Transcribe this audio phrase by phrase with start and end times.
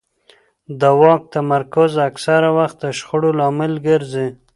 [0.79, 4.27] د واک تمرکز اکثره وخت د شخړو لامل ګرځي